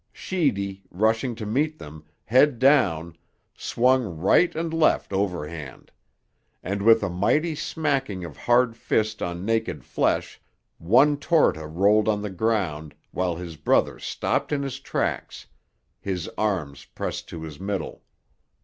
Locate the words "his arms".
15.99-16.85